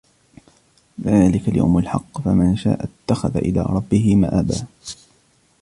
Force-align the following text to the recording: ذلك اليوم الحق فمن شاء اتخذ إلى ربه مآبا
ذلك 1.01 1.47
اليوم 1.49 1.77
الحق 1.77 2.21
فمن 2.21 2.57
شاء 2.57 2.89
اتخذ 3.07 3.37
إلى 3.37 3.61
ربه 3.61 4.15
مآبا 4.15 4.67